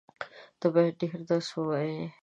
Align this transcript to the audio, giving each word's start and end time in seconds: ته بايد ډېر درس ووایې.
ته 0.59 0.65
بايد 0.73 0.93
ډېر 1.01 1.19
درس 1.29 1.49
ووایې. 1.55 2.01